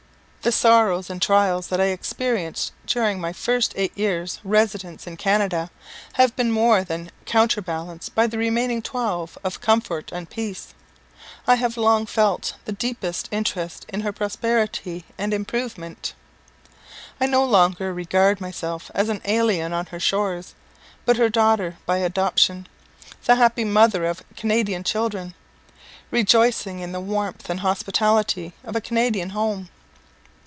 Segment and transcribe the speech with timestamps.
[0.43, 5.69] _The sorrows and trials that I experienced during my first eight years' residence in Canada,
[6.13, 10.73] have been more than counterbalanced by the remaining twelve of comfort and peace.
[11.45, 16.15] I have long felt the deepest interest in her prosperity and improvement.
[17.19, 20.55] I no longer regard myself as an alien on her shores,
[21.05, 22.65] but her daughter by adoption,
[23.25, 25.35] the happy mother of Canadian children,
[26.09, 29.69] rejoicing in the warmth and hospitality of a Canadian Home!